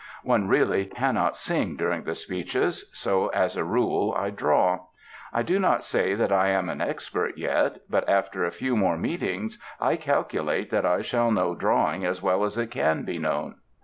One 0.23 0.47
really 0.47 0.87
cannot 0.87 1.37
sing 1.37 1.75
during 1.75 2.05
the 2.05 2.15
speeches; 2.15 2.89
so 2.91 3.27
as 3.35 3.55
a 3.55 3.63
rule 3.63 4.15
I 4.17 4.31
draw. 4.31 4.85
I 5.31 5.43
do 5.43 5.59
not 5.59 5.83
say 5.83 6.15
that 6.15 6.31
I 6.31 6.47
am 6.47 6.69
an 6.69 6.81
expert 6.81 7.37
yet, 7.37 7.81
but 7.87 8.09
after 8.09 8.43
a 8.43 8.49
few 8.49 8.75
more 8.75 8.97
meetings 8.97 9.59
I 9.79 9.97
calculate 9.97 10.71
that 10.71 10.87
I 10.87 11.03
shall 11.03 11.29
know 11.29 11.53
Drawing 11.53 12.03
as 12.03 12.19
well 12.19 12.43
as 12.45 12.57
it 12.57 12.71
can 12.71 13.03
be 13.03 13.19
known. 13.19 13.57